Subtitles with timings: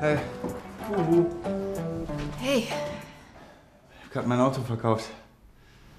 [0.00, 0.18] Hey,
[2.40, 5.06] Ich habe gerade mein Auto verkauft.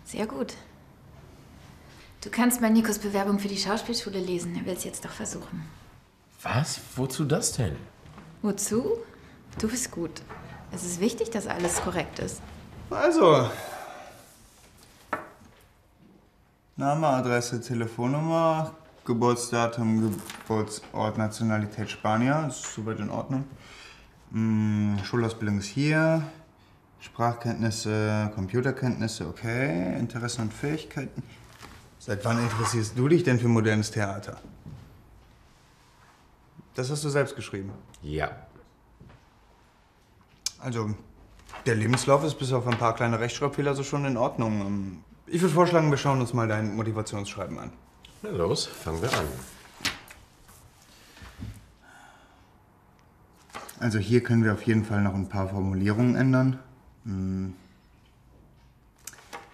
[0.05, 0.53] sehr gut.
[2.21, 4.55] Du kannst mal Nikos Bewerbung für die Schauspielschule lesen.
[4.55, 5.65] Er will es jetzt doch versuchen.
[6.43, 6.79] Was?
[6.95, 7.75] Wozu das denn?
[8.41, 8.97] Wozu?
[9.59, 10.21] Du bist gut.
[10.71, 12.41] Es ist wichtig, dass alles korrekt ist.
[12.89, 13.49] Also.
[16.77, 18.73] Name, Adresse, Telefonnummer,
[19.05, 20.01] Geburtsdatum,
[20.47, 22.45] Geburtsort, Nationalität Spanier.
[22.49, 23.43] Ist soweit in Ordnung.
[24.31, 26.23] Hm, Schulausbildung ist hier.
[26.99, 29.97] Sprachkenntnisse, Computerkenntnisse, okay.
[29.97, 31.23] Interessen und Fähigkeiten.
[31.97, 34.37] Seit wann interessierst du dich denn für modernes Theater?
[36.75, 37.71] Das hast du selbst geschrieben.
[38.01, 38.31] Ja.
[40.59, 40.93] Also,
[41.65, 45.03] der Lebenslauf ist bis auf ein paar kleine Rechtschreibfehler so schon in Ordnung.
[45.27, 47.71] Ich würde vorschlagen, wir schauen uns mal dein Motivationsschreiben an.
[48.21, 49.25] Na los, fangen wir an.
[53.79, 56.59] Also hier können wir auf jeden Fall noch ein paar Formulierungen ändern.
[57.05, 57.53] Hm.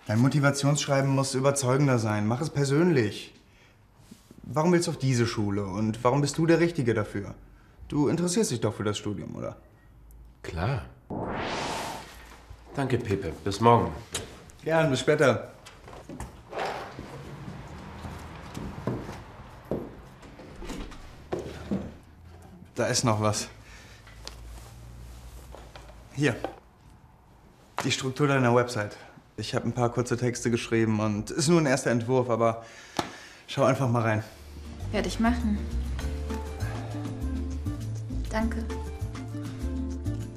[0.08, 2.28] Dein Motivationsschreiben muss überzeugender sein.
[2.28, 3.34] Mach es persönlich.
[4.44, 7.34] Warum willst du auf diese Schule und warum bist du der Richtige dafür?
[7.88, 9.58] Du interessierst dich doch für das Studium, oder?
[10.44, 10.86] Klar.
[12.76, 13.32] Danke, Pepe.
[13.44, 13.92] Bis morgen.
[14.64, 15.52] Gern, bis später.
[22.76, 23.50] Da ist noch was.
[26.16, 26.34] Hier.
[27.84, 28.96] Die Struktur deiner Website.
[29.36, 32.64] Ich habe ein paar kurze Texte geschrieben und ist nur ein erster Entwurf, aber
[33.48, 34.24] schau einfach mal rein.
[34.92, 35.58] Werde ich machen.
[38.30, 38.64] Danke.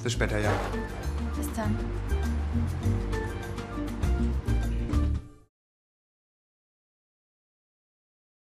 [0.02, 0.50] Bis später, ja.
[1.36, 1.76] Bis dann.